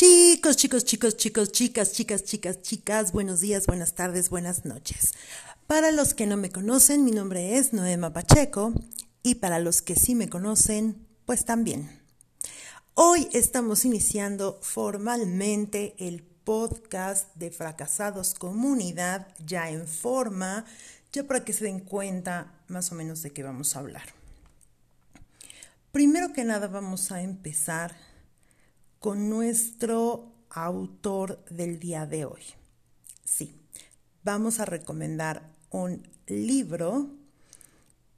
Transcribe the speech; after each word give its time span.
Chicos, 0.00 0.56
chicos, 0.56 0.84
chicos, 0.84 1.16
chicos, 1.16 1.50
chicas, 1.50 1.90
chicas, 1.90 2.22
chicas, 2.22 2.62
chicas, 2.62 3.10
buenos 3.10 3.40
días, 3.40 3.66
buenas 3.66 3.94
tardes, 3.94 4.30
buenas 4.30 4.64
noches. 4.64 5.12
Para 5.66 5.90
los 5.90 6.14
que 6.14 6.24
no 6.24 6.36
me 6.36 6.52
conocen, 6.52 7.04
mi 7.04 7.10
nombre 7.10 7.56
es 7.56 7.72
Noema 7.72 8.12
Pacheco 8.12 8.72
y 9.24 9.34
para 9.34 9.58
los 9.58 9.82
que 9.82 9.96
sí 9.96 10.14
me 10.14 10.28
conocen, 10.28 11.04
pues 11.26 11.44
también. 11.44 11.90
Hoy 12.94 13.28
estamos 13.32 13.84
iniciando 13.84 14.60
formalmente 14.62 15.96
el 15.98 16.22
podcast 16.22 17.34
de 17.34 17.50
Fracasados 17.50 18.34
Comunidad 18.34 19.26
ya 19.44 19.68
en 19.68 19.88
forma, 19.88 20.64
ya 21.10 21.24
para 21.24 21.44
que 21.44 21.52
se 21.52 21.64
den 21.64 21.80
cuenta 21.80 22.52
más 22.68 22.92
o 22.92 22.94
menos 22.94 23.22
de 23.22 23.32
qué 23.32 23.42
vamos 23.42 23.74
a 23.74 23.80
hablar. 23.80 24.04
Primero 25.90 26.32
que 26.32 26.44
nada 26.44 26.68
vamos 26.68 27.10
a 27.10 27.20
empezar 27.20 27.96
con 28.98 29.28
nuestro 29.30 30.32
autor 30.50 31.44
del 31.50 31.78
día 31.78 32.06
de 32.06 32.24
hoy. 32.24 32.42
Sí, 33.24 33.54
vamos 34.24 34.60
a 34.60 34.64
recomendar 34.64 35.50
un 35.70 36.06
libro, 36.26 37.10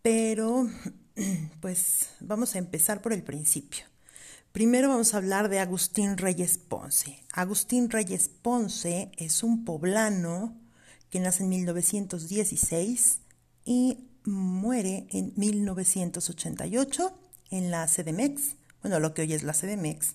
pero 0.02 0.68
pues 1.60 2.08
vamos 2.20 2.54
a 2.54 2.58
empezar 2.58 3.02
por 3.02 3.12
el 3.12 3.22
principio. 3.22 3.84
Primero 4.52 4.88
vamos 4.88 5.14
a 5.14 5.18
hablar 5.18 5.48
de 5.48 5.60
Agustín 5.60 6.16
Reyes 6.16 6.58
Ponce. 6.58 7.24
Agustín 7.32 7.88
Reyes 7.88 8.28
Ponce 8.28 9.12
es 9.16 9.44
un 9.44 9.64
poblano 9.64 10.56
que 11.08 11.20
nace 11.20 11.44
en 11.44 11.50
1916 11.50 13.20
y 13.64 14.08
muere 14.24 15.06
en 15.10 15.32
1988 15.36 17.16
en 17.50 17.70
la 17.70 17.86
CDMEX, 17.86 18.56
bueno, 18.82 19.00
lo 19.00 19.12
que 19.14 19.22
hoy 19.22 19.32
es 19.34 19.42
la 19.42 19.52
CDMEX, 19.52 20.14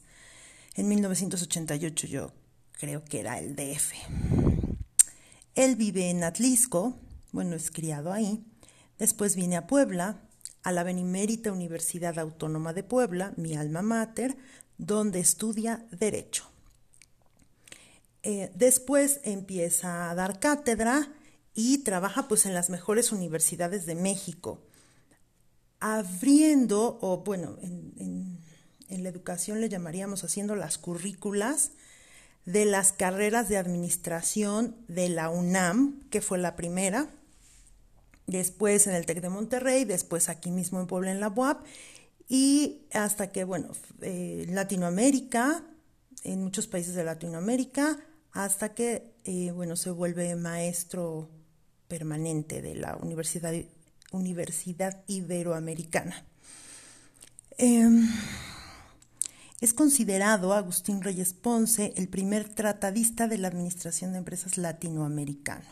en 0.76 0.88
1988 0.90 2.08
yo 2.08 2.32
creo 2.74 3.04
que 3.04 3.22
era 3.22 3.40
el 3.40 3.56
DF. 3.56 3.94
Él 5.56 5.76
vive 5.76 6.10
en 6.10 6.24
Atlisco, 6.24 7.00
bueno, 7.32 7.56
es 7.56 7.72
criado 7.72 8.12
ahí. 8.12 8.46
Después 9.00 9.36
viene 9.36 9.56
a 9.56 9.68
Puebla, 9.68 10.22
a 10.64 10.72
la 10.72 10.84
Benemérita 10.84 11.52
Universidad 11.52 12.20
Autónoma 12.20 12.74
de 12.74 12.84
Puebla, 12.84 13.34
mi 13.38 13.56
alma 13.56 13.82
mater, 13.82 14.36
donde 14.78 15.20
estudia 15.20 15.86
Derecho. 15.92 16.50
Eh, 18.24 18.52
después 18.56 19.22
empieza 19.24 20.10
a 20.10 20.16
dar 20.16 20.40
cátedra 20.40 21.14
y 21.54 21.80
trabaja 21.80 22.28
pues 22.28 22.46
en 22.46 22.54
las 22.54 22.70
mejores 22.70 23.12
universidades 23.12 23.86
de 23.86 23.96
México, 23.96 24.62
abriendo, 25.80 26.98
o 27.02 27.24
bueno, 27.24 27.58
en 27.62 27.94
en 27.98 28.45
la 28.90 29.10
educación 29.10 29.62
le 29.62 29.70
llamaríamos 29.70 30.24
haciendo 30.24 30.56
las 30.56 30.78
currículas 30.78 31.72
de 32.46 32.66
las 32.66 32.92
carreras 32.92 33.50
de 33.50 33.58
administración 33.58 34.76
de 34.88 35.10
la 35.10 35.30
UNAM, 35.30 36.02
que 36.10 36.22
fue 36.22 36.38
la 36.38 36.56
primera, 36.56 37.10
después 38.28 38.88
en 38.88 38.94
el 38.94 39.06
TEC 39.06 39.22
de 39.22 39.30
Monterrey, 39.30 39.86
después 39.86 40.30
aquí 40.30 40.52
mismo 40.52 40.80
en 40.80 40.88
Puebla 40.88 41.12
en 41.12 41.20
la 41.20 41.30
UAP, 41.30 41.66
y 42.28 42.82
hasta 42.94 43.32
que, 43.32 43.44
bueno, 43.44 43.70
en 44.02 44.54
Latinoamérica, 44.56 45.64
en 46.24 46.44
muchos 46.44 46.68
países 46.68 46.96
de 46.96 47.04
Latinoamérica, 47.04 48.00
hasta 48.32 48.74
que, 48.74 49.14
eh, 49.24 49.52
bueno, 49.52 49.76
se 49.76 49.92
vuelve 49.92 50.36
maestro 50.36 51.30
permanente 51.88 52.62
de 52.62 52.76
la 52.76 52.98
Universidad, 52.98 53.54
Universidad 54.12 55.04
Iberoamericana. 55.08 56.26
Em, 57.58 58.08
es 59.62 59.74
considerado 59.74 60.54
Agustín 60.54 61.02
Reyes 61.02 61.34
Ponce 61.34 61.94
el 61.96 62.10
primer 62.10 62.50
tratadista 62.50 63.28
de 63.28 63.38
la 63.38 63.48
Administración 63.48 64.12
de 64.12 64.20
Empresas 64.20 64.58
latinoamericano. 64.58 65.66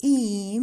Y 0.00 0.60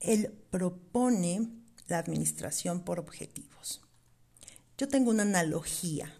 él 0.00 0.32
propone 0.50 1.50
la 1.88 1.98
administración 1.98 2.80
por 2.80 3.00
objetivos. 3.00 3.80
Yo 4.78 4.88
tengo 4.88 5.10
una 5.10 5.22
analogía 5.22 6.12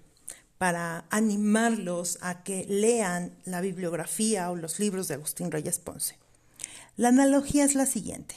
para 0.58 1.06
animarlos 1.10 2.18
a 2.20 2.42
que 2.42 2.64
lean 2.68 3.36
la 3.44 3.60
bibliografía 3.60 4.50
o 4.50 4.56
los 4.56 4.78
libros 4.78 5.08
de 5.08 5.14
Agustín 5.14 5.50
Reyes 5.50 5.78
Ponce. 5.78 6.18
La 6.96 7.08
analogía 7.08 7.64
es 7.64 7.74
la 7.74 7.86
siguiente. 7.86 8.36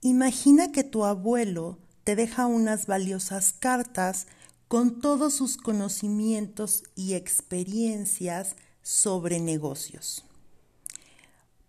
Imagina 0.00 0.72
que 0.72 0.84
tu 0.84 1.04
abuelo 1.04 1.78
te 2.04 2.16
deja 2.16 2.46
unas 2.46 2.86
valiosas 2.86 3.52
cartas 3.52 4.26
con 4.68 5.00
todos 5.00 5.34
sus 5.34 5.56
conocimientos 5.56 6.84
y 6.94 7.14
experiencias 7.14 8.56
sobre 8.82 9.40
negocios. 9.40 10.24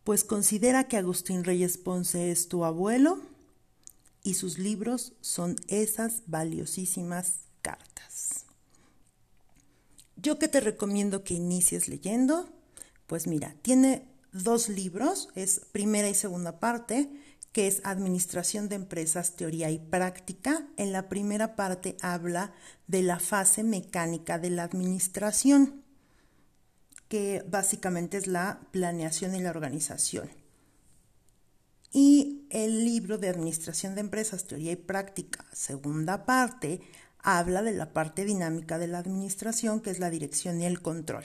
Pues 0.04 0.24
considera 0.24 0.88
que 0.88 0.98
Agustín 0.98 1.44
Reyes 1.44 1.78
Ponce 1.78 2.32
es 2.32 2.48
tu 2.48 2.64
abuelo 2.64 3.20
y 4.24 4.36
sus 4.36 4.60
libros 4.60 5.14
son 5.22 5.56
esas 5.68 6.24
valiosísimas 6.28 7.40
cartas. 7.62 8.46
Yo 10.16 10.38
que 10.38 10.48
te 10.48 10.60
recomiendo 10.60 11.24
que 11.24 11.34
inicies 11.34 11.88
leyendo, 11.88 12.50
pues 13.08 13.28
mira, 13.28 13.56
tiene 13.62 14.08
dos 14.32 14.70
libros, 14.70 15.30
es 15.36 15.62
primera 15.72 16.10
y 16.10 16.14
segunda 16.14 16.60
parte, 16.60 17.10
que 17.56 17.68
es 17.68 17.80
Administración 17.86 18.68
de 18.68 18.76
Empresas, 18.76 19.38
Teoría 19.38 19.72
y 19.72 19.80
Práctica. 19.80 20.68
En 20.76 20.92
la 20.92 21.08
primera 21.08 21.56
parte 21.56 21.96
habla 22.02 22.52
de 22.88 23.02
la 23.02 23.18
fase 23.18 23.64
mecánica 23.64 24.40
de 24.40 24.50
la 24.50 24.64
administración, 24.64 25.82
que 27.08 27.46
básicamente 27.48 28.18
es 28.18 28.28
la 28.28 28.60
planeación 28.72 29.36
y 29.36 29.40
la 29.40 29.52
organización. 29.52 30.30
Y 31.94 32.46
el 32.50 32.84
libro 32.84 33.18
de 33.18 33.30
Administración 33.30 33.96
de 33.96 34.02
Empresas, 34.02 34.48
Teoría 34.48 34.74
y 34.74 34.76
Práctica, 34.76 35.46
segunda 35.54 36.26
parte, 36.26 36.82
habla 37.20 37.62
de 37.62 37.72
la 37.72 37.94
parte 37.94 38.26
dinámica 38.26 38.78
de 38.78 38.88
la 38.88 38.98
administración, 38.98 39.80
que 39.80 39.92
es 39.92 40.00
la 40.00 40.10
dirección 40.10 40.60
y 40.60 40.66
el 40.66 40.82
control. 40.82 41.24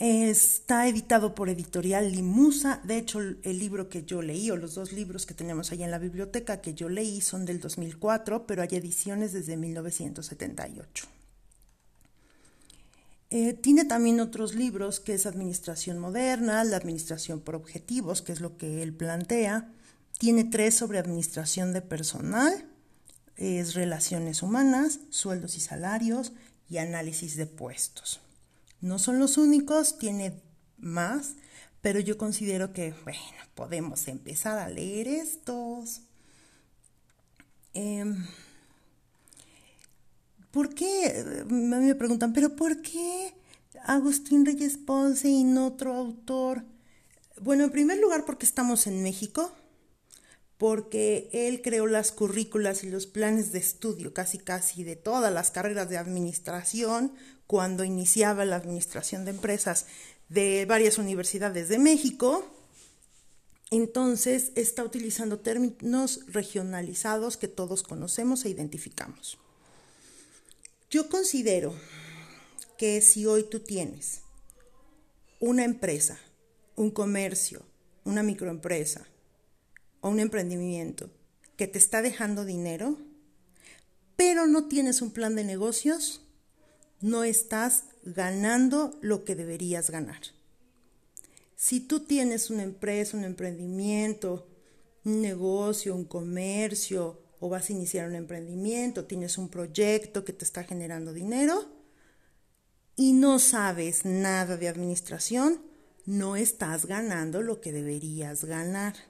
Está 0.00 0.88
editado 0.88 1.34
por 1.34 1.50
Editorial 1.50 2.10
Limusa. 2.10 2.80
De 2.84 2.96
hecho, 2.96 3.20
el 3.20 3.58
libro 3.58 3.90
que 3.90 4.02
yo 4.02 4.22
leí, 4.22 4.50
o 4.50 4.56
los 4.56 4.74
dos 4.74 4.92
libros 4.92 5.26
que 5.26 5.34
tenemos 5.34 5.72
ahí 5.72 5.82
en 5.82 5.90
la 5.90 5.98
biblioteca 5.98 6.62
que 6.62 6.72
yo 6.72 6.88
leí, 6.88 7.20
son 7.20 7.44
del 7.44 7.60
2004, 7.60 8.46
pero 8.46 8.62
hay 8.62 8.68
ediciones 8.72 9.34
desde 9.34 9.58
1978. 9.58 11.06
Eh, 13.28 13.52
tiene 13.52 13.84
también 13.84 14.20
otros 14.20 14.54
libros 14.54 15.00
que 15.00 15.12
es 15.12 15.26
Administración 15.26 15.98
Moderna, 15.98 16.64
la 16.64 16.78
Administración 16.78 17.40
por 17.40 17.54
Objetivos, 17.54 18.22
que 18.22 18.32
es 18.32 18.40
lo 18.40 18.56
que 18.56 18.82
él 18.82 18.94
plantea. 18.94 19.70
Tiene 20.16 20.44
tres 20.44 20.76
sobre 20.76 20.98
Administración 20.98 21.74
de 21.74 21.82
Personal, 21.82 22.64
es 23.36 23.74
Relaciones 23.74 24.42
Humanas, 24.42 25.00
Sueldos 25.10 25.58
y 25.58 25.60
Salarios 25.60 26.32
y 26.70 26.78
Análisis 26.78 27.36
de 27.36 27.44
Puestos. 27.44 28.22
No 28.80 28.98
son 28.98 29.18
los 29.18 29.36
únicos, 29.38 29.98
tiene 29.98 30.42
más, 30.78 31.34
pero 31.82 32.00
yo 32.00 32.16
considero 32.18 32.72
que, 32.72 32.94
bueno, 33.04 33.20
podemos 33.54 34.08
empezar 34.08 34.58
a 34.58 34.68
leer 34.68 35.08
estos. 35.08 36.02
Em, 37.74 38.26
¿Por 40.50 40.74
qué? 40.74 41.44
Me 41.48 41.94
preguntan, 41.94 42.32
¿pero 42.32 42.56
por 42.56 42.82
qué 42.82 43.34
Agustín 43.84 44.44
Reyes 44.44 44.76
Ponce 44.78 45.28
y 45.28 45.44
no 45.44 45.66
otro 45.66 45.94
autor? 45.94 46.64
Bueno, 47.40 47.64
en 47.64 47.70
primer 47.70 47.98
lugar 47.98 48.24
porque 48.24 48.46
estamos 48.46 48.86
en 48.86 49.02
México, 49.02 49.52
porque 50.60 51.30
él 51.32 51.62
creó 51.62 51.86
las 51.86 52.12
currículas 52.12 52.84
y 52.84 52.90
los 52.90 53.06
planes 53.06 53.50
de 53.50 53.58
estudio 53.58 54.12
casi 54.12 54.36
casi 54.36 54.84
de 54.84 54.94
todas 54.94 55.32
las 55.32 55.50
carreras 55.50 55.88
de 55.88 55.96
administración 55.96 57.14
cuando 57.46 57.82
iniciaba 57.82 58.44
la 58.44 58.56
administración 58.56 59.24
de 59.24 59.30
empresas 59.30 59.86
de 60.28 60.66
varias 60.66 60.98
universidades 60.98 61.70
de 61.70 61.78
México. 61.78 62.46
Entonces 63.70 64.52
está 64.54 64.84
utilizando 64.84 65.38
términos 65.38 66.26
regionalizados 66.26 67.38
que 67.38 67.48
todos 67.48 67.82
conocemos 67.82 68.44
e 68.44 68.50
identificamos. 68.50 69.38
Yo 70.90 71.08
considero 71.08 71.74
que 72.76 73.00
si 73.00 73.24
hoy 73.24 73.44
tú 73.44 73.60
tienes 73.60 74.20
una 75.38 75.64
empresa, 75.64 76.18
un 76.76 76.90
comercio, 76.90 77.62
una 78.04 78.22
microempresa 78.22 79.06
o 80.00 80.08
un 80.08 80.20
emprendimiento 80.20 81.10
que 81.56 81.66
te 81.66 81.78
está 81.78 82.02
dejando 82.02 82.44
dinero, 82.44 82.98
pero 84.16 84.46
no 84.46 84.66
tienes 84.66 85.02
un 85.02 85.10
plan 85.10 85.34
de 85.34 85.44
negocios, 85.44 86.22
no 87.00 87.24
estás 87.24 87.84
ganando 88.02 88.98
lo 89.00 89.24
que 89.24 89.34
deberías 89.34 89.90
ganar. 89.90 90.20
Si 91.56 91.80
tú 91.80 92.00
tienes 92.00 92.50
una 92.50 92.62
empresa, 92.62 93.16
un 93.16 93.24
emprendimiento, 93.24 94.48
un 95.04 95.20
negocio, 95.20 95.94
un 95.94 96.04
comercio 96.04 97.20
o 97.38 97.48
vas 97.48 97.68
a 97.68 97.72
iniciar 97.72 98.08
un 98.08 98.14
emprendimiento, 98.14 99.04
tienes 99.04 99.38
un 99.38 99.48
proyecto 99.48 100.24
que 100.24 100.32
te 100.32 100.44
está 100.44 100.64
generando 100.64 101.12
dinero 101.12 101.68
y 102.96 103.12
no 103.12 103.38
sabes 103.38 104.04
nada 104.04 104.56
de 104.56 104.68
administración, 104.68 105.62
no 106.04 106.36
estás 106.36 106.86
ganando 106.86 107.40
lo 107.40 107.60
que 107.60 107.72
deberías 107.72 108.44
ganar. 108.44 109.09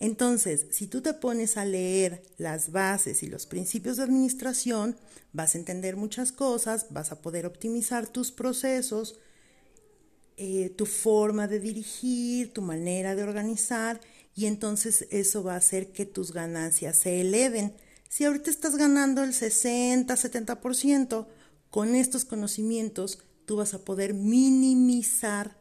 Entonces, 0.00 0.66
si 0.70 0.86
tú 0.86 1.00
te 1.00 1.12
pones 1.12 1.56
a 1.56 1.64
leer 1.64 2.22
las 2.36 2.70
bases 2.70 3.22
y 3.22 3.26
los 3.26 3.46
principios 3.46 3.96
de 3.96 4.04
administración, 4.04 4.96
vas 5.32 5.54
a 5.54 5.58
entender 5.58 5.96
muchas 5.96 6.30
cosas, 6.30 6.86
vas 6.90 7.10
a 7.10 7.20
poder 7.20 7.46
optimizar 7.46 8.06
tus 8.06 8.30
procesos, 8.30 9.18
eh, 10.36 10.70
tu 10.70 10.86
forma 10.86 11.48
de 11.48 11.58
dirigir, 11.58 12.52
tu 12.52 12.62
manera 12.62 13.16
de 13.16 13.24
organizar, 13.24 14.00
y 14.36 14.46
entonces 14.46 15.08
eso 15.10 15.42
va 15.42 15.54
a 15.54 15.58
hacer 15.58 15.90
que 15.90 16.06
tus 16.06 16.32
ganancias 16.32 16.96
se 16.96 17.20
eleven. 17.20 17.74
Si 18.08 18.24
ahorita 18.24 18.50
estás 18.50 18.76
ganando 18.76 19.24
el 19.24 19.34
60, 19.34 20.14
70%, 20.14 21.26
con 21.70 21.96
estos 21.96 22.24
conocimientos 22.24 23.18
tú 23.46 23.56
vas 23.56 23.74
a 23.74 23.84
poder 23.84 24.14
minimizar 24.14 25.58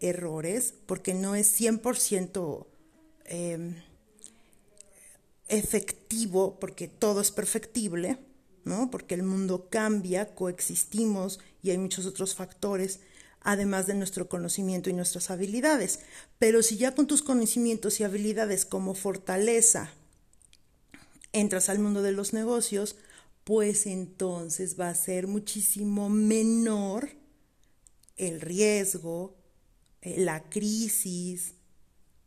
errores, 0.00 0.72
porque 0.86 1.12
no 1.12 1.34
es 1.34 1.60
100% 1.60 2.66
Em, 3.30 3.74
efectivo, 5.48 6.58
porque 6.58 6.88
todo 6.88 7.20
es 7.20 7.30
perfectible, 7.30 8.18
¿no? 8.64 8.90
Porque 8.90 9.14
el 9.14 9.22
mundo 9.22 9.68
cambia, 9.70 10.34
coexistimos 10.34 11.38
y 11.62 11.70
hay 11.70 11.78
muchos 11.78 12.06
otros 12.06 12.34
factores, 12.34 13.00
además 13.40 13.86
de 13.86 13.94
nuestro 13.94 14.28
conocimiento 14.28 14.88
y 14.88 14.94
nuestras 14.94 15.30
habilidades. 15.30 16.00
Pero 16.38 16.62
si 16.62 16.78
ya 16.78 16.94
con 16.94 17.06
tus 17.06 17.22
conocimientos 17.22 18.00
y 18.00 18.04
habilidades 18.04 18.64
como 18.64 18.94
fortaleza 18.94 19.90
entras 21.32 21.68
al 21.68 21.78
mundo 21.78 22.00
de 22.00 22.12
los 22.12 22.32
negocios, 22.32 22.96
pues 23.44 23.86
entonces 23.86 24.80
va 24.80 24.88
a 24.88 24.94
ser 24.94 25.26
muchísimo 25.26 26.08
menor 26.08 27.10
el 28.16 28.40
riesgo, 28.40 29.36
eh, 30.00 30.16
la 30.18 30.48
crisis, 30.48 31.54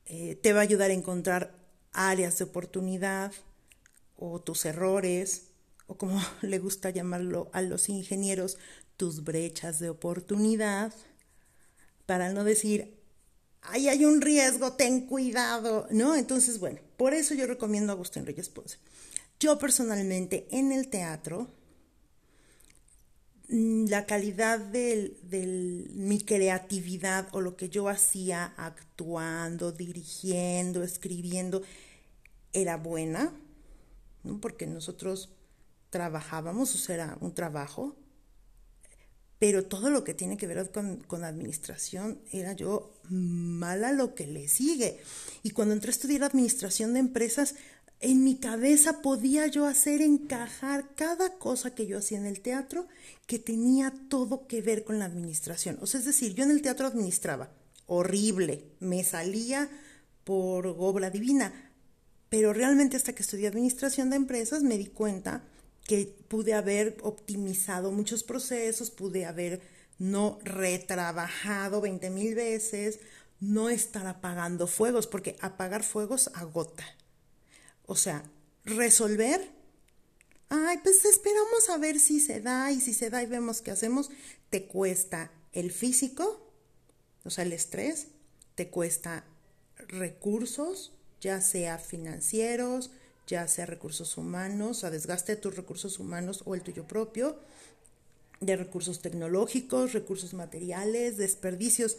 eh, 0.06 0.36
te 0.36 0.54
va 0.54 0.60
a 0.60 0.64
ayudar 0.64 0.92
a 0.92 0.96
encontrar 0.96 1.56
áreas 1.94 2.38
de 2.38 2.46
oportunidad 2.46 3.32
o 4.16 4.40
tus 4.40 4.66
errores, 4.66 5.48
o 5.88 5.98
como 5.98 6.22
le 6.42 6.60
gusta 6.60 6.90
llamarlo 6.90 7.50
a 7.54 7.62
los 7.62 7.90
ingenieros, 7.90 8.58
tus 8.98 9.24
brechas 9.24 9.80
de 9.80 9.90
oportunidad, 9.90 10.94
para 12.06 12.34
no 12.34 12.44
decir, 12.44 13.00
ahí 13.62 13.88
hay 13.88 14.06
un 14.06 14.22
riesgo, 14.22 14.74
ten 14.74 15.08
cuidado, 15.08 15.88
¿no? 15.92 16.16
Entonces, 16.16 16.60
bueno, 16.60 16.80
por 16.98 17.14
eso 17.14 17.34
yo 17.34 17.48
recomiendo 17.48 17.92
a 17.92 17.96
Agustín 17.96 18.26
Reyes 18.26 18.50
Ponce. 18.50 18.78
Yo 19.40 19.58
personalmente 19.58 20.48
en 20.52 20.72
el 20.72 20.88
teatro, 20.88 21.48
la 23.52 24.06
calidad 24.06 24.60
de 24.60 25.90
mi 25.94 26.22
creatividad 26.22 27.28
o 27.34 27.42
lo 27.42 27.58
que 27.58 27.68
yo 27.68 27.90
hacía 27.90 28.54
actuando, 28.56 29.74
dirigiendo, 29.74 30.84
escribiendo, 30.84 31.62
era 32.54 32.78
buena, 32.78 33.34
porque 34.40 34.68
nosotros 34.68 35.30
trabajábamos, 35.90 36.74
o 36.76 36.78
sea, 36.78 36.96
era 36.96 37.18
un 37.20 37.34
trabajo, 37.34 37.98
pero 39.38 39.66
todo 39.66 39.90
lo 39.90 40.06
que 40.06 40.14
tiene 40.14 40.38
que 40.38 40.48
ver 40.48 40.72
con, 40.72 40.98
con, 41.02 41.26
administración 41.26 42.22
era 42.32 42.54
yo 42.54 42.94
mala 43.10 43.92
lo 43.92 44.16
que 44.16 44.28
le 44.28 44.48
sigue. 44.48 45.02
Y 45.44 45.50
cuando 45.50 45.74
entré 45.74 45.90
a 45.90 45.92
estudiar 45.92 46.24
administración 46.24 46.94
de 46.94 47.00
empresas, 47.00 47.56
en 48.02 48.24
mi 48.24 48.36
cabeza 48.36 49.02
podía 49.02 49.46
yo 49.46 49.68
hacer 49.68 50.02
encajar 50.02 50.96
cada 50.96 51.38
cosa 51.38 51.76
que 51.76 51.86
yo 51.86 52.00
hacía 52.00 52.18
en 52.18 52.26
el 52.26 52.42
teatro 52.42 52.88
que 53.28 53.38
tenía 53.38 53.94
todo 54.10 54.48
que 54.48 54.62
ver 54.62 54.84
con 54.84 54.98
la 54.98 55.06
administración. 55.06 55.78
O 55.82 55.88
sea, 55.88 56.00
es 56.00 56.06
decir, 56.06 56.34
yo 56.34 56.44
en 56.44 56.52
el 56.52 56.64
teatro 56.64 56.88
administraba, 56.88 57.52
horrible, 57.86 58.66
me 58.80 59.04
salía 59.04 59.70
por 60.24 60.66
obra 60.66 61.12
divina, 61.12 61.54
pero 62.30 62.54
realmente 62.54 62.98
hasta 62.98 63.14
que 63.14 63.22
estudié 63.22 63.48
administración 63.48 64.10
de 64.10 64.16
empresas 64.16 64.64
me 64.64 64.80
di 64.80 64.88
cuenta 64.88 65.44
que 65.86 66.16
pude 66.28 66.54
haber 66.54 66.98
optimizado 67.04 67.92
muchos 67.92 68.24
procesos, 68.24 68.90
pude 68.90 69.26
haber 69.26 69.62
no 70.00 70.40
retrabajado 70.44 71.82
20 71.82 72.10
mil 72.10 72.34
veces, 72.34 73.00
no 73.40 73.70
estar 73.70 74.08
apagando 74.08 74.66
fuegos, 74.66 75.06
porque 75.06 75.36
apagar 75.42 75.84
fuegos 75.84 76.32
agota. 76.34 76.84
O 77.92 77.96
sea, 77.98 78.24
resolver. 78.64 79.52
Ay, 80.48 80.78
pues 80.82 81.04
esperamos 81.04 81.70
a 81.70 81.78
ver 81.78 82.00
si 82.00 82.22
se 82.22 82.40
da 82.40 82.72
y 82.72 82.80
si 82.80 82.94
se 82.94 83.10
da 83.10 83.22
y 83.22 83.26
vemos 83.26 83.62
qué 83.62 83.70
hacemos. 83.70 84.10
Te 84.50 84.66
cuesta 84.66 85.30
el 85.52 85.74
físico, 85.74 86.54
o 87.26 87.30
sea, 87.30 87.44
el 87.44 87.52
estrés, 87.52 88.08
te 88.56 88.70
cuesta 88.70 89.26
recursos, 89.90 90.94
ya 91.20 91.42
sea 91.42 91.80
financieros, 91.80 92.92
ya 93.28 93.46
sea 93.50 93.66
recursos 93.66 94.16
humanos, 94.16 94.86
a 94.86 94.90
desgaste 94.90 95.36
de 95.36 95.42
tus 95.42 95.58
recursos 95.58 96.00
humanos 96.00 96.44
o 96.46 96.56
el 96.56 96.62
tuyo 96.62 96.88
propio, 96.88 97.42
de 98.40 98.56
recursos 98.56 99.02
tecnológicos, 99.02 99.92
recursos 99.92 100.34
materiales, 100.34 101.18
desperdicios, 101.18 101.98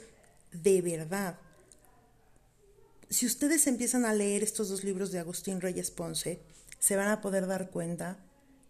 de 0.52 0.80
verdad 0.80 1.38
si 3.12 3.26
ustedes 3.26 3.66
empiezan 3.66 4.04
a 4.04 4.14
leer 4.14 4.42
estos 4.42 4.68
dos 4.68 4.84
libros 4.84 5.12
de 5.12 5.18
Agustín 5.18 5.60
Reyes 5.60 5.90
Ponce, 5.90 6.40
se 6.78 6.96
van 6.96 7.08
a 7.08 7.20
poder 7.20 7.46
dar 7.46 7.70
cuenta 7.70 8.18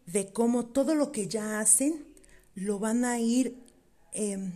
de 0.06 0.32
cómo 0.32 0.66
todo 0.66 0.94
lo 0.94 1.12
que 1.12 1.28
ya 1.28 1.60
hacen 1.60 2.04
lo 2.54 2.78
van 2.78 3.04
a 3.04 3.20
ir 3.20 3.56
em, 4.12 4.52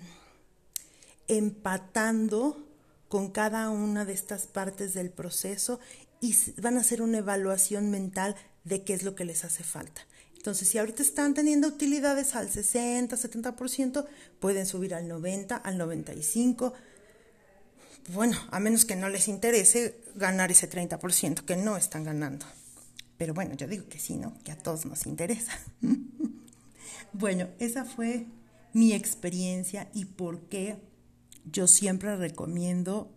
empatando 1.28 2.66
con 3.08 3.30
cada 3.30 3.70
una 3.70 4.04
de 4.04 4.12
estas 4.12 4.46
partes 4.46 4.92
del 4.92 5.10
proceso 5.10 5.78
y 6.20 6.34
van 6.60 6.76
a 6.76 6.80
hacer 6.80 7.00
una 7.00 7.18
evaluación 7.18 7.90
mental 7.90 8.34
de 8.64 8.82
qué 8.82 8.94
es 8.94 9.04
lo 9.04 9.14
que 9.14 9.24
les 9.24 9.44
hace 9.44 9.62
falta. 9.62 10.02
Entonces, 10.36 10.68
si 10.68 10.78
ahorita 10.78 11.02
están 11.02 11.34
teniendo 11.34 11.68
utilidades 11.68 12.34
al 12.34 12.50
60, 12.50 13.16
70%, 13.16 14.06
pueden 14.40 14.66
subir 14.66 14.94
al 14.94 15.08
90, 15.08 15.56
al 15.56 15.78
95, 15.78 16.72
bueno, 18.08 18.38
a 18.50 18.60
menos 18.60 18.84
que 18.84 18.96
no 18.96 19.08
les 19.08 19.28
interese 19.28 20.00
ganar 20.14 20.50
ese 20.50 20.70
30% 20.70 21.44
que 21.44 21.56
no 21.56 21.76
están 21.76 22.04
ganando. 22.04 22.46
Pero 23.18 23.34
bueno, 23.34 23.54
yo 23.54 23.66
digo 23.66 23.88
que 23.88 23.98
sí, 23.98 24.16
¿no? 24.16 24.36
Que 24.44 24.52
a 24.52 24.58
todos 24.58 24.86
nos 24.86 25.06
interesa. 25.06 25.52
bueno, 27.12 27.48
esa 27.58 27.84
fue 27.84 28.26
mi 28.72 28.92
experiencia 28.92 29.88
y 29.94 30.04
por 30.04 30.48
qué 30.48 30.76
yo 31.50 31.66
siempre 31.66 32.16
recomiendo 32.16 33.10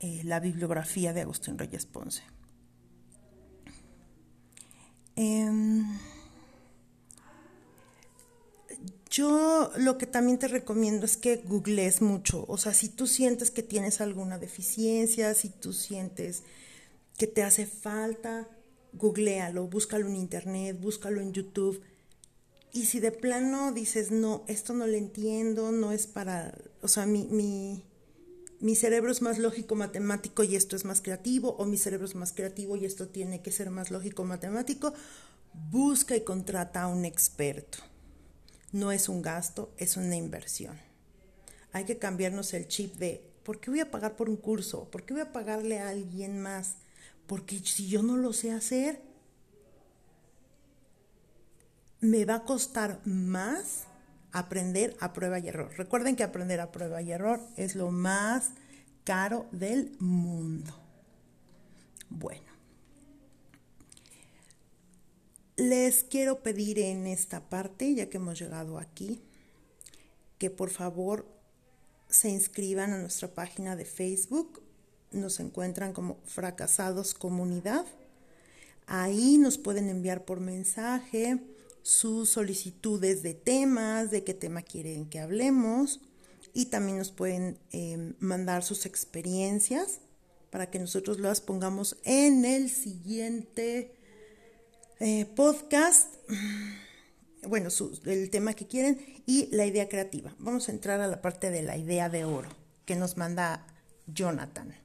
eh, 0.00 0.22
la 0.24 0.40
bibliografía 0.40 1.12
de 1.12 1.20
Agustín 1.20 1.58
Reyes 1.58 1.86
Ponce. 1.86 2.22
Em, 5.16 5.84
yo 9.10 9.72
lo 9.76 9.98
que 9.98 10.06
también 10.06 10.38
te 10.38 10.46
recomiendo 10.46 11.04
es 11.04 11.16
que 11.16 11.36
googlees 11.36 12.00
mucho. 12.00 12.44
O 12.48 12.56
sea, 12.56 12.72
si 12.72 12.88
tú 12.88 13.08
sientes 13.08 13.50
que 13.50 13.64
tienes 13.64 14.00
alguna 14.00 14.38
deficiencia, 14.38 15.34
si 15.34 15.48
tú 15.48 15.72
sientes 15.72 16.44
que 17.18 17.26
te 17.26 17.42
hace 17.42 17.66
falta, 17.66 18.48
googlealo, 18.92 19.66
búscalo 19.66 20.06
en 20.06 20.14
internet, 20.14 20.78
búscalo 20.80 21.20
en 21.20 21.32
YouTube. 21.32 21.82
Y 22.72 22.86
si 22.86 23.00
de 23.00 23.10
plano 23.10 23.72
dices, 23.72 24.12
no, 24.12 24.44
esto 24.46 24.74
no 24.74 24.86
lo 24.86 24.94
entiendo, 24.94 25.72
no 25.72 25.90
es 25.90 26.06
para, 26.06 26.56
o 26.80 26.86
sea, 26.86 27.04
mi, 27.04 27.26
mi, 27.26 27.84
mi 28.60 28.76
cerebro 28.76 29.10
es 29.10 29.22
más 29.22 29.38
lógico 29.38 29.74
matemático 29.74 30.44
y 30.44 30.54
esto 30.54 30.76
es 30.76 30.84
más 30.84 31.00
creativo, 31.00 31.56
o 31.56 31.66
mi 31.66 31.78
cerebro 31.78 32.06
es 32.06 32.14
más 32.14 32.32
creativo 32.32 32.76
y 32.76 32.84
esto 32.84 33.08
tiene 33.08 33.42
que 33.42 33.50
ser 33.50 33.70
más 33.70 33.90
lógico 33.90 34.22
matemático, 34.22 34.94
busca 35.52 36.14
y 36.14 36.20
contrata 36.20 36.82
a 36.82 36.86
un 36.86 37.04
experto 37.04 37.89
no 38.72 38.92
es 38.92 39.08
un 39.08 39.22
gasto, 39.22 39.72
es 39.76 39.96
una 39.96 40.16
inversión. 40.16 40.78
Hay 41.72 41.84
que 41.84 41.98
cambiarnos 41.98 42.54
el 42.54 42.68
chip 42.68 42.96
de, 42.96 43.30
¿por 43.44 43.60
qué 43.60 43.70
voy 43.70 43.80
a 43.80 43.90
pagar 43.90 44.16
por 44.16 44.28
un 44.28 44.36
curso? 44.36 44.90
¿Por 44.90 45.04
qué 45.04 45.14
voy 45.14 45.22
a 45.22 45.32
pagarle 45.32 45.78
a 45.78 45.88
alguien 45.88 46.40
más? 46.40 46.76
Porque 47.26 47.58
si 47.60 47.88
yo 47.88 48.02
no 48.02 48.16
lo 48.16 48.32
sé 48.32 48.50
hacer, 48.50 49.00
me 52.00 52.24
va 52.24 52.36
a 52.36 52.44
costar 52.44 53.00
más 53.04 53.84
aprender 54.32 54.96
a 55.00 55.12
prueba 55.12 55.38
y 55.38 55.48
error. 55.48 55.72
Recuerden 55.76 56.16
que 56.16 56.22
aprender 56.22 56.60
a 56.60 56.72
prueba 56.72 57.02
y 57.02 57.12
error 57.12 57.40
es 57.56 57.74
lo 57.74 57.90
más 57.90 58.50
caro 59.04 59.46
del 59.52 59.96
mundo. 59.98 60.74
Bueno, 62.08 62.49
Les 65.60 66.04
quiero 66.04 66.42
pedir 66.42 66.78
en 66.78 67.06
esta 67.06 67.50
parte, 67.50 67.94
ya 67.94 68.08
que 68.08 68.16
hemos 68.16 68.40
llegado 68.40 68.78
aquí, 68.78 69.20
que 70.38 70.48
por 70.48 70.70
favor 70.70 71.26
se 72.08 72.30
inscriban 72.30 72.94
a 72.94 72.98
nuestra 72.98 73.34
página 73.34 73.76
de 73.76 73.84
Facebook. 73.84 74.62
Nos 75.12 75.38
encuentran 75.38 75.92
como 75.92 76.16
Fracasados 76.24 77.12
Comunidad. 77.12 77.84
Ahí 78.86 79.36
nos 79.36 79.58
pueden 79.58 79.90
enviar 79.90 80.24
por 80.24 80.40
mensaje 80.40 81.38
sus 81.82 82.30
solicitudes 82.30 83.22
de 83.22 83.34
temas, 83.34 84.10
de 84.10 84.24
qué 84.24 84.32
tema 84.32 84.62
quieren 84.62 85.10
que 85.10 85.20
hablemos 85.20 86.00
y 86.54 86.66
también 86.66 86.96
nos 86.96 87.12
pueden 87.12 87.58
em, 87.72 88.14
mandar 88.18 88.64
sus 88.64 88.86
experiencias 88.86 90.00
para 90.48 90.70
que 90.70 90.78
nosotros 90.78 91.20
las 91.20 91.42
pongamos 91.42 91.98
en 92.04 92.46
el 92.46 92.70
siguiente 92.70 93.99
eh, 95.00 95.24
podcast. 95.24 96.14
Bueno, 97.48 97.70
el 98.04 98.28
tema 98.28 98.52
que 98.52 98.66
quieren 98.66 99.22
y 99.24 99.48
la 99.50 99.64
idea 99.64 99.88
creativa. 99.88 100.34
Vamos 100.38 100.68
a 100.68 100.72
entrar 100.72 101.00
a 101.00 101.06
la 101.06 101.22
parte 101.22 101.50
de 101.50 101.62
la 101.62 101.78
idea 101.78 102.10
de 102.10 102.26
oro 102.26 102.50
que 102.84 102.96
nos 102.96 103.16
manda 103.16 103.66
Jonathan. 104.06 104.76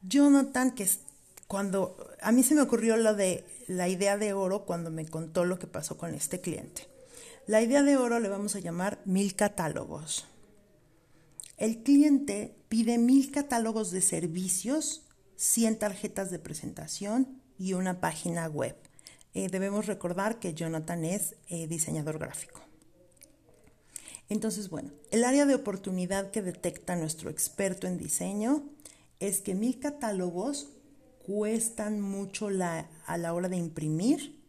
Jonathan, 0.00 0.70
que 0.70 0.84
es 0.84 1.00
cuando 1.46 1.98
a 2.22 2.32
mí 2.32 2.42
se 2.42 2.54
me 2.54 2.62
ocurrió 2.62 2.96
lo 2.96 3.14
de 3.14 3.44
la 3.66 3.88
idea 3.88 4.16
de 4.16 4.32
oro 4.32 4.64
cuando 4.64 4.90
me 4.90 5.06
contó 5.06 5.44
lo 5.44 5.58
que 5.58 5.66
pasó 5.66 5.98
con 5.98 6.14
este 6.14 6.40
cliente. 6.40 6.88
La 7.46 7.60
idea 7.60 7.82
de 7.82 7.98
oro 7.98 8.18
le 8.18 8.30
vamos 8.30 8.56
a 8.56 8.60
llamar 8.60 9.02
mil 9.04 9.36
catálogos. 9.36 10.26
El 11.58 11.82
cliente 11.82 12.56
pide 12.70 12.96
mil 12.96 13.30
catálogos 13.30 13.90
de 13.90 14.00
servicios, 14.00 15.02
100 15.36 15.78
tarjetas 15.78 16.30
de 16.30 16.38
presentación 16.38 17.42
y 17.58 17.74
una 17.74 18.00
página 18.00 18.48
web. 18.48 18.76
Eh, 19.34 19.48
debemos 19.48 19.86
recordar 19.86 20.38
que 20.40 20.54
Jonathan 20.54 21.04
es 21.04 21.36
eh, 21.48 21.66
diseñador 21.66 22.18
gráfico. 22.18 22.60
Entonces, 24.28 24.70
bueno, 24.70 24.90
el 25.10 25.24
área 25.24 25.46
de 25.46 25.54
oportunidad 25.54 26.30
que 26.30 26.42
detecta 26.42 26.96
nuestro 26.96 27.30
experto 27.30 27.86
en 27.86 27.98
diseño 27.98 28.64
es 29.18 29.40
que 29.40 29.54
mil 29.54 29.78
catálogos 29.80 30.68
cuestan 31.26 32.00
mucho 32.00 32.48
a 32.48 33.18
la 33.18 33.34
hora 33.34 33.48
de 33.48 33.56
imprimir 33.56 34.40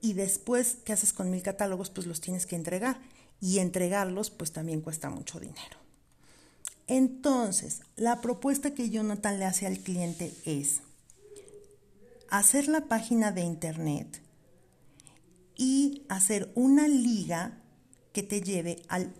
y 0.00 0.14
después, 0.14 0.78
¿qué 0.84 0.92
haces 0.92 1.12
con 1.12 1.30
mil 1.30 1.42
catálogos? 1.42 1.88
Pues 1.88 2.06
los 2.06 2.20
tienes 2.20 2.44
que 2.44 2.56
entregar 2.56 3.00
y 3.40 3.60
entregarlos 3.60 4.30
pues 4.30 4.52
también 4.52 4.80
cuesta 4.80 5.08
mucho 5.10 5.40
dinero. 5.40 5.78
Entonces, 6.88 7.80
la 7.96 8.20
propuesta 8.20 8.74
que 8.74 8.90
Jonathan 8.90 9.38
le 9.38 9.44
hace 9.44 9.66
al 9.66 9.78
cliente 9.78 10.34
es 10.44 10.80
hacer 12.32 12.66
la 12.66 12.86
página 12.86 13.30
de 13.30 13.42
internet 13.42 14.22
y 15.54 16.06
hacer 16.08 16.50
una 16.54 16.88
liga 16.88 17.58
que 18.14 18.22
te 18.22 18.40
lleve 18.40 18.82
al 18.88 19.12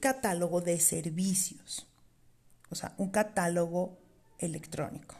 catálogo 0.00 0.60
de 0.60 0.80
servicios, 0.80 1.86
o 2.70 2.74
sea, 2.74 2.92
un 2.98 3.10
catálogo 3.10 4.00
electrónico. 4.40 5.14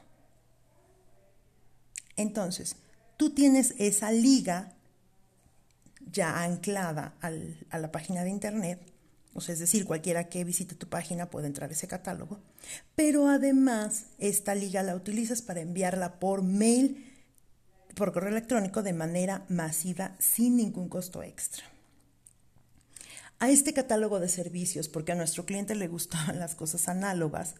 Entonces, 2.16 2.74
tú 3.16 3.30
tienes 3.30 3.76
esa 3.78 4.10
liga 4.10 4.74
ya 6.10 6.42
anclada 6.42 7.14
a 7.20 7.78
la 7.78 7.92
página 7.92 8.24
de 8.24 8.30
internet, 8.30 8.92
o 9.34 9.40
sea, 9.40 9.52
es 9.52 9.58
decir, 9.60 9.84
cualquiera 9.84 10.28
que 10.28 10.44
visite 10.44 10.74
tu 10.74 10.88
página 10.88 11.30
puede 11.30 11.46
entrar 11.46 11.70
a 11.70 11.72
ese 11.72 11.86
catálogo, 11.86 12.40
pero 12.94 13.28
además 13.28 14.06
esta 14.18 14.54
liga 14.54 14.82
la 14.82 14.96
utilizas 14.96 15.42
para 15.42 15.60
enviarla 15.60 16.18
por 16.18 16.42
mail, 16.42 17.14
por 17.94 18.12
correo 18.12 18.30
electrónico 18.30 18.82
de 18.82 18.92
manera 18.92 19.44
masiva 19.48 20.16
sin 20.18 20.56
ningún 20.56 20.88
costo 20.88 21.22
extra. 21.22 21.64
A 23.38 23.50
este 23.50 23.72
catálogo 23.72 24.18
de 24.18 24.28
servicios, 24.28 24.88
porque 24.88 25.12
a 25.12 25.14
nuestro 25.14 25.44
cliente 25.44 25.74
le 25.76 25.86
gustan 25.86 26.38
las 26.38 26.54
cosas 26.54 26.88
análogas, 26.88 27.54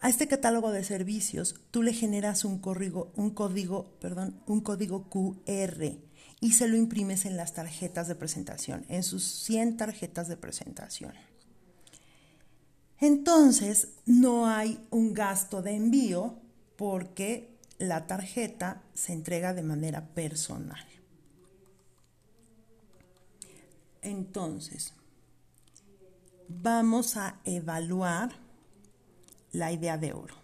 a 0.00 0.08
este 0.08 0.28
catálogo 0.28 0.70
de 0.70 0.84
servicios 0.84 1.56
tú 1.70 1.82
le 1.82 1.92
generas 1.92 2.44
un 2.44 2.60
un 3.16 3.30
código, 3.30 3.96
perdón, 3.98 4.40
un 4.46 4.60
código 4.60 5.08
QR 5.08 6.05
y 6.40 6.52
se 6.52 6.68
lo 6.68 6.76
imprimes 6.76 7.24
en 7.24 7.36
las 7.36 7.54
tarjetas 7.54 8.08
de 8.08 8.14
presentación, 8.14 8.84
en 8.88 9.02
sus 9.02 9.24
100 9.24 9.76
tarjetas 9.76 10.28
de 10.28 10.36
presentación. 10.36 11.14
Entonces, 12.98 13.88
no 14.06 14.46
hay 14.46 14.84
un 14.90 15.12
gasto 15.12 15.62
de 15.62 15.72
envío 15.72 16.38
porque 16.76 17.56
la 17.78 18.06
tarjeta 18.06 18.82
se 18.94 19.12
entrega 19.12 19.54
de 19.54 19.62
manera 19.62 20.06
personal. 20.14 20.84
Entonces, 24.02 24.94
vamos 26.48 27.16
a 27.16 27.40
evaluar 27.44 28.36
la 29.52 29.72
idea 29.72 29.98
de 29.98 30.12
oro. 30.12 30.34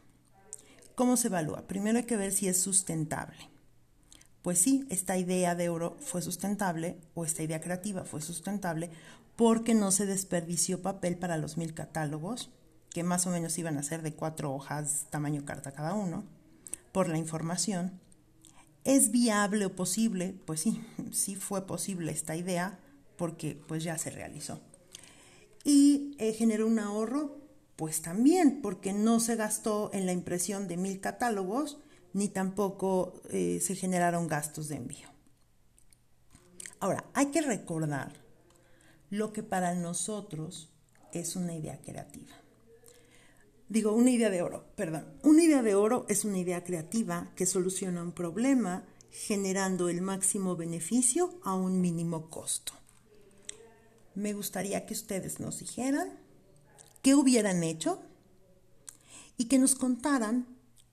¿Cómo 0.95 1.17
se 1.17 1.29
evalúa? 1.29 1.67
Primero 1.67 1.99
hay 1.99 2.05
que 2.05 2.17
ver 2.17 2.33
si 2.33 2.49
es 2.49 2.61
sustentable. 2.61 3.52
Pues 4.43 4.59
sí, 4.59 4.85
esta 4.91 5.17
idea 5.17 5.55
de 5.55 5.69
oro 5.69 5.97
fue 6.01 6.21
sustentable 6.21 6.99
o 7.15 7.25
esta 7.25 7.43
idea 7.43 7.61
creativa 7.61 8.05
fue 8.05 8.21
sustentable 8.21 8.91
porque 9.37 9.75
no 9.75 9.91
se 9.93 10.05
desperdició 10.05 10.83
papel 10.83 11.17
para 11.17 11.37
los 11.37 11.57
mil 11.57 11.75
catálogos, 11.75 12.51
que 12.91 13.05
más 13.05 13.27
o 13.27 13.31
menos 13.31 13.57
iban 13.59 13.79
a 13.79 13.83
ser 13.83 14.03
de 14.03 14.15
cuatro 14.15 14.53
hojas 14.53 15.07
tamaño 15.11 15.45
carta 15.45 15.73
cada 15.73 15.95
uno, 15.95 16.25
por 16.91 17.09
la 17.09 17.19
información. 17.19 18.01
¿Es 18.85 19.13
viable 19.13 19.67
o 19.67 19.77
posible? 19.77 20.35
Pues 20.45 20.61
sí, 20.61 20.85
sí 21.13 21.37
fue 21.37 21.67
posible 21.67 22.13
esta 22.13 22.37
idea 22.37 22.79
porque 23.17 23.61
pues 23.69 23.85
ya 23.85 23.97
se 23.97 24.11
realizó. 24.11 24.61
Y 25.65 26.17
eh, 26.19 26.33
generó 26.33 26.67
un 26.67 26.81
ahorro 26.81 27.39
pues 27.77 28.03
también, 28.03 28.61
porque 28.61 28.93
no 28.93 29.19
se 29.19 29.37
gastó 29.37 29.91
en 29.93 30.07
la 30.07 30.13
impresión 30.13 30.69
de 30.69 30.77
mil 30.77 31.01
catálogos, 31.01 31.79
ni 32.13 32.29
tampoco 32.29 33.21
eh, 33.31 33.61
se 33.61 33.75
generaron 33.75 34.27
gastos 34.27 34.69
de 34.69 34.77
envío. 34.77 35.09
Ahora, 36.81 37.05
hay 37.15 37.27
que 37.27 37.43
recordar 37.43 38.13
lo 39.11 39.33
que 39.33 39.43
para 39.43 39.75
nosotros 39.75 40.71
es 41.13 41.37
una 41.37 41.55
idea 41.55 41.81
creativa. 41.81 42.33
Digo, 43.69 43.93
una 43.93 44.11
idea 44.11 44.31
de 44.31 44.43
oro, 44.43 44.67
perdón. 44.77 45.07
Una 45.23 45.43
idea 45.45 45.63
de 45.63 45.75
oro 45.75 46.05
es 46.09 46.25
una 46.25 46.39
idea 46.39 46.65
creativa 46.65 47.31
que 47.37 47.47
soluciona 47.47 48.03
un 48.03 48.13
problema 48.13 48.85
generando 49.11 49.89
el 49.89 50.03
máximo 50.03 50.57
beneficio 50.57 51.39
a 51.43 51.55
un 51.55 51.81
mínimo 51.81 52.29
costo. 52.29 52.73
Me 54.15 54.33
gustaría 54.33 54.85
que 54.85 54.95
ustedes 54.95 55.41
nos 55.41 55.59
dijeran 55.59 56.19
qué 57.01 57.15
hubieran 57.15 57.63
hecho 57.63 58.03
y 59.37 59.47
que 59.47 59.59
nos 59.59 59.75
contaran 59.75 60.47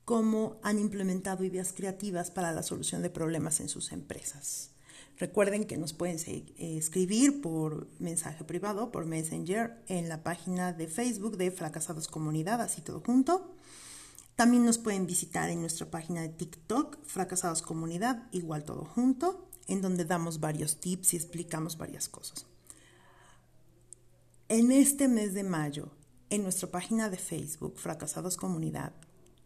cómo 0.09 0.59
han 0.63 0.79
implementado 0.79 1.43
ideas 1.43 1.71
creativas 1.71 2.31
para 2.31 2.51
la 2.51 2.63
solución 2.63 3.03
de 3.03 3.11
problemas 3.11 3.59
en 3.59 3.69
sus 3.69 3.91
empresas. 3.91 4.71
Recuerden 5.19 5.65
que 5.65 5.77
nos 5.77 5.93
pueden 5.93 6.17
eh, 6.25 6.77
escribir 6.79 7.41
por 7.41 7.87
mensaje 7.99 8.43
privado, 8.43 8.91
por 8.91 9.05
Messenger, 9.05 9.83
en 9.85 10.09
la 10.09 10.23
página 10.23 10.73
de 10.73 10.87
Facebook 10.87 11.37
de 11.37 11.51
Fracasados 11.51 12.07
Comunidad, 12.07 12.59
así 12.59 12.81
todo 12.81 13.01
junto. 13.05 13.53
También 14.35 14.65
nos 14.65 14.79
pueden 14.79 15.05
visitar 15.05 15.51
en 15.51 15.61
nuestra 15.61 15.91
página 15.91 16.23
de 16.23 16.29
TikTok, 16.29 16.97
Fracasados 17.05 17.61
Comunidad, 17.61 18.29
igual 18.31 18.63
todo 18.63 18.85
junto, 18.85 19.47
en 19.67 19.83
donde 19.83 20.05
damos 20.05 20.39
varios 20.39 20.79
tips 20.79 21.13
y 21.13 21.17
explicamos 21.17 21.77
varias 21.77 22.09
cosas. 22.09 22.47
En 24.47 24.71
este 24.71 25.07
mes 25.07 25.35
de 25.35 25.43
mayo 25.43 25.91
en 26.31 26.41
nuestra 26.41 26.71
página 26.71 27.11
de 27.11 27.17
Facebook, 27.17 27.77
Fracasados 27.77 28.37
Comunidad, 28.37 28.93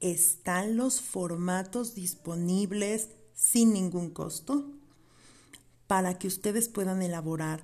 están 0.04 0.76
los 0.76 1.00
formatos 1.00 1.96
disponibles 1.96 3.08
sin 3.34 3.72
ningún 3.72 4.10
costo 4.10 4.70
para 5.88 6.20
que 6.20 6.28
ustedes 6.28 6.68
puedan 6.68 7.02
elaborar, 7.02 7.64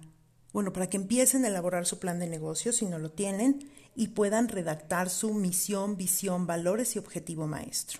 bueno, 0.53 0.71
para 0.71 0.89
que 0.89 0.95
empiecen 0.95 1.43
a 1.43 1.49
elaborar 1.49 1.85
su 1.85 1.99
plan 1.99 2.17
de 2.17 2.27
negocio 2.27 2.71
si 2.71 2.85
no 2.85 2.97
lo 2.97 3.11
tienen 3.11 3.69
y 3.93 4.09
puedan 4.09 4.47
redactar 4.47 5.09
su 5.09 5.33
misión, 5.33 5.97
visión, 5.97 6.47
valores 6.47 6.95
y 6.95 6.99
objetivo 6.99 7.45
maestro. 7.45 7.99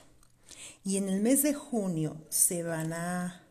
Y 0.86 0.96
en 0.96 1.10
el 1.10 1.22
mes 1.22 1.44
de 1.44 1.54
junio 1.54 2.16
se 2.30 2.64
van 2.64 2.94
a 2.94 3.44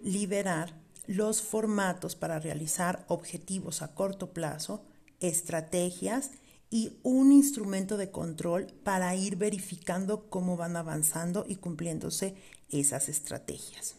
liberar 0.00 0.72
los 1.08 1.42
formatos 1.42 2.14
para 2.14 2.38
realizar 2.38 3.04
objetivos 3.08 3.82
a 3.82 3.92
corto 3.94 4.32
plazo, 4.32 4.84
estrategias 5.18 6.30
y 6.70 6.98
un 7.02 7.32
instrumento 7.32 7.96
de 7.96 8.10
control 8.10 8.66
para 8.84 9.14
ir 9.14 9.36
verificando 9.36 10.28
cómo 10.28 10.56
van 10.56 10.76
avanzando 10.76 11.44
y 11.48 11.56
cumpliéndose 11.56 12.34
esas 12.68 13.08
estrategias. 13.08 13.94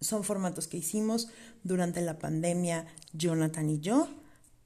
Son 0.00 0.24
formatos 0.24 0.66
que 0.66 0.78
hicimos 0.78 1.28
durante 1.62 2.00
la 2.00 2.18
pandemia 2.18 2.86
Jonathan 3.12 3.70
y 3.70 3.80
yo 3.80 4.08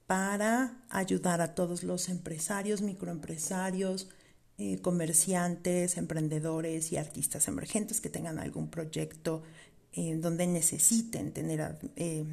para 0.07 0.83
ayudar 0.89 1.39
a 1.41 1.53
todos 1.53 1.83
los 1.83 2.09
empresarios, 2.09 2.81
microempresarios, 2.81 4.09
eh, 4.57 4.79
comerciantes, 4.81 5.97
emprendedores 5.97 6.91
y 6.91 6.97
artistas 6.97 7.47
emergentes 7.47 8.01
que 8.01 8.09
tengan 8.09 8.39
algún 8.39 8.69
proyecto 8.69 9.43
eh, 9.93 10.15
donde 10.15 10.47
necesiten 10.47 11.31
tener... 11.31 11.77
Eh, 11.95 12.25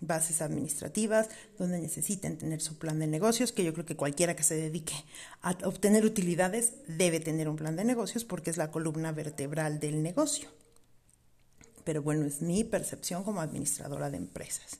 bases 0.00 0.42
administrativas, 0.42 1.28
donde 1.58 1.78
necesiten 1.78 2.38
tener 2.38 2.60
su 2.60 2.78
plan 2.78 2.98
de 2.98 3.06
negocios, 3.06 3.52
que 3.52 3.64
yo 3.64 3.72
creo 3.72 3.86
que 3.86 3.96
cualquiera 3.96 4.34
que 4.34 4.42
se 4.42 4.56
dedique 4.56 4.94
a 5.42 5.56
obtener 5.64 6.04
utilidades 6.04 6.72
debe 6.88 7.20
tener 7.20 7.48
un 7.48 7.56
plan 7.56 7.76
de 7.76 7.84
negocios 7.84 8.24
porque 8.24 8.50
es 8.50 8.56
la 8.56 8.70
columna 8.70 9.12
vertebral 9.12 9.80
del 9.80 10.02
negocio. 10.02 10.48
pero 11.84 12.02
bueno, 12.02 12.26
es 12.26 12.40
mi 12.42 12.62
percepción 12.62 13.24
como 13.24 13.40
administradora 13.40 14.10
de 14.10 14.18
empresas. 14.18 14.78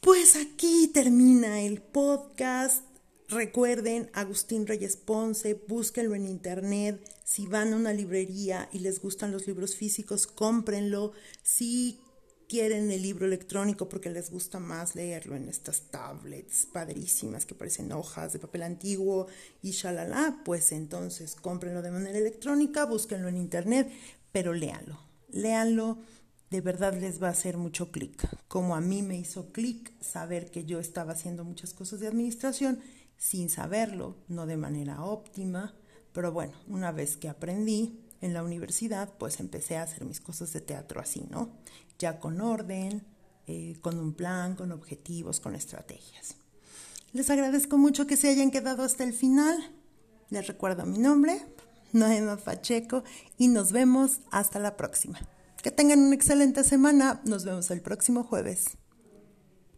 Pues 0.00 0.36
aquí 0.36 0.88
termina 0.92 1.62
el 1.62 1.82
podcast. 1.82 2.84
Recuerden, 3.28 4.08
Agustín 4.12 4.68
Reyes 4.68 4.96
Ponce, 4.96 5.60
búsquenlo 5.66 6.14
en 6.14 6.26
internet. 6.26 7.02
Si 7.24 7.46
van 7.48 7.72
a 7.72 7.76
una 7.76 7.92
librería 7.92 8.68
y 8.72 8.80
les 8.80 9.00
gustan 9.00 9.32
los 9.32 9.48
libros 9.48 9.74
físicos, 9.74 10.28
cómprenlo. 10.28 11.10
Si 11.42 11.98
quieren 12.48 12.90
el 12.90 13.02
libro 13.02 13.26
electrónico 13.26 13.88
porque 13.88 14.10
les 14.10 14.30
gusta 14.30 14.58
más 14.58 14.94
leerlo 14.94 15.36
en 15.36 15.48
estas 15.48 15.82
tablets 15.90 16.66
padrísimas 16.66 17.46
que 17.46 17.54
parecen 17.54 17.92
hojas 17.92 18.32
de 18.32 18.38
papel 18.38 18.62
antiguo 18.62 19.26
y 19.62 19.72
shalala, 19.72 20.40
pues 20.44 20.72
entonces 20.72 21.34
cómprenlo 21.34 21.82
de 21.82 21.90
manera 21.90 22.18
electrónica, 22.18 22.84
búsquenlo 22.84 23.28
en 23.28 23.36
internet, 23.36 23.90
pero 24.32 24.52
léanlo. 24.52 25.00
Léanlo, 25.30 25.98
de 26.50 26.60
verdad 26.60 26.94
les 26.94 27.22
va 27.22 27.28
a 27.28 27.32
hacer 27.32 27.56
mucho 27.56 27.90
clic. 27.90 28.28
Como 28.48 28.76
a 28.76 28.80
mí 28.80 29.02
me 29.02 29.18
hizo 29.18 29.52
clic 29.52 29.92
saber 30.00 30.50
que 30.50 30.64
yo 30.64 30.78
estaba 30.78 31.12
haciendo 31.12 31.44
muchas 31.44 31.74
cosas 31.74 32.00
de 32.00 32.06
administración 32.06 32.80
sin 33.16 33.48
saberlo, 33.48 34.16
no 34.28 34.46
de 34.46 34.56
manera 34.56 35.02
óptima, 35.02 35.74
pero 36.12 36.32
bueno, 36.32 36.52
una 36.68 36.92
vez 36.92 37.16
que 37.16 37.28
aprendí 37.28 38.05
en 38.20 38.34
la 38.34 38.42
universidad, 38.42 39.12
pues 39.18 39.40
empecé 39.40 39.76
a 39.76 39.82
hacer 39.82 40.04
mis 40.04 40.20
cosas 40.20 40.52
de 40.52 40.60
teatro 40.60 41.00
así, 41.00 41.26
¿no? 41.30 41.50
Ya 41.98 42.18
con 42.18 42.40
orden, 42.40 43.04
eh, 43.46 43.76
con 43.80 43.98
un 43.98 44.12
plan, 44.14 44.56
con 44.56 44.72
objetivos, 44.72 45.40
con 45.40 45.54
estrategias. 45.54 46.36
Les 47.12 47.30
agradezco 47.30 47.78
mucho 47.78 48.06
que 48.06 48.16
se 48.16 48.28
hayan 48.28 48.50
quedado 48.50 48.82
hasta 48.82 49.04
el 49.04 49.12
final. 49.12 49.56
Les 50.30 50.46
recuerdo 50.46 50.84
mi 50.84 50.98
nombre, 50.98 51.40
Noema 51.92 52.36
Pacheco, 52.36 53.04
y 53.38 53.48
nos 53.48 53.72
vemos 53.72 54.20
hasta 54.30 54.58
la 54.58 54.76
próxima. 54.76 55.18
Que 55.62 55.70
tengan 55.70 56.00
una 56.00 56.14
excelente 56.14 56.64
semana. 56.64 57.20
Nos 57.24 57.44
vemos 57.44 57.70
el 57.70 57.80
próximo 57.80 58.24
jueves. 58.24 58.76